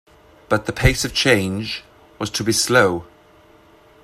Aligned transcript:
But 0.49 0.65
the 0.65 0.73
pace 0.73 1.05
of 1.05 1.13
change 1.13 1.83
was 2.17 2.31
to 2.31 2.43
be 2.43 2.51
slow. 2.51 3.05